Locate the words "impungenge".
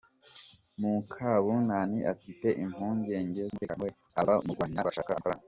2.63-3.41